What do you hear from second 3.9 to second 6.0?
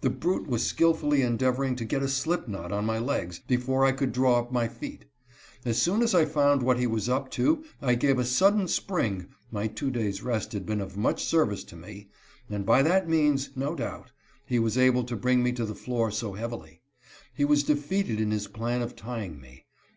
could draw up my feet. As